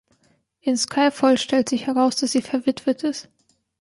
[0.61, 3.29] In „Skyfall“ stellt sich heraus, dass sie verwitwet ist.